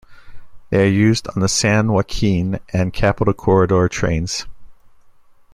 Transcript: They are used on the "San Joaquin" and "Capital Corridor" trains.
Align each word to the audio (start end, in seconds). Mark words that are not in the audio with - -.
They 0.71 0.85
are 0.85 0.89
used 0.89 1.27
on 1.27 1.41
the 1.41 1.47
"San 1.47 1.91
Joaquin" 1.91 2.59
and 2.73 2.91
"Capital 2.91 3.33
Corridor" 3.35 3.87
trains. 3.87 4.47